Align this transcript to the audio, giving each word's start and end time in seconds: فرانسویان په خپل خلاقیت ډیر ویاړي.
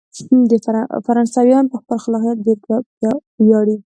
فرانسویان 1.05 1.65
په 1.71 1.75
خپل 1.81 1.97
خلاقیت 2.03 2.37
ډیر 2.45 2.57
ویاړي. 3.45 3.77